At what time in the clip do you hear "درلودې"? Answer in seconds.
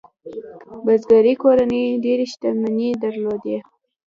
3.03-3.57